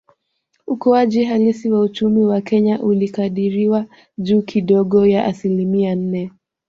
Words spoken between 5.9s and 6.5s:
nne